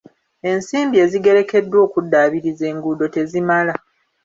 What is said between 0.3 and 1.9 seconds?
Ensimbi ezigerekeddwa